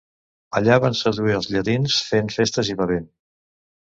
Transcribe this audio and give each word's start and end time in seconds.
Allà 0.59 0.77
van 0.85 0.95
seduir 1.01 1.35
els 1.41 1.49
llatins 1.55 1.99
fent 2.07 2.33
festes 2.39 2.73
i 2.77 2.81
bevent. 2.81 3.07